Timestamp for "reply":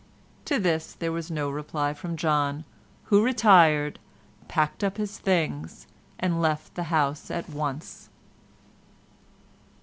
1.51-1.93